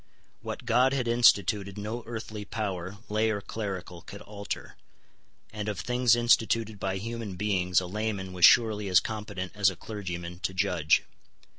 [0.41, 4.75] What God had instituted no earthly power, lay or clerical, could alter:
[5.53, 9.75] and of things instituted by human beings a layman was surely as competent as a
[9.75, 11.03] clergyman to judge.